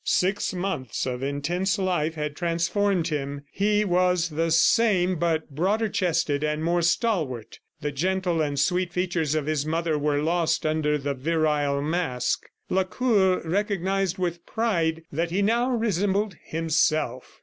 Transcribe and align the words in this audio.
Six 0.03 0.51
months 0.51 1.05
of 1.05 1.21
intense 1.21 1.77
life 1.77 2.15
had 2.15 2.35
transformed 2.35 3.09
him. 3.09 3.43
He 3.51 3.85
was 3.85 4.29
the 4.29 4.49
same 4.49 5.17
but 5.17 5.51
broader 5.51 5.89
chested 5.89 6.43
and 6.43 6.63
more 6.63 6.81
stalwart. 6.81 7.59
The 7.81 7.91
gentle 7.91 8.41
and 8.41 8.59
sweet 8.59 8.91
features 8.91 9.35
of 9.35 9.45
his 9.45 9.63
mother 9.63 9.99
were 9.99 10.17
lost 10.23 10.65
under 10.65 10.97
the 10.97 11.13
virile 11.13 11.83
mask.... 11.83 12.49
Lacour 12.67 13.43
recognized 13.47 14.17
with 14.17 14.43
pride 14.47 15.03
that 15.11 15.29
he 15.29 15.43
now 15.43 15.69
resembled 15.69 16.35
himself. 16.45 17.39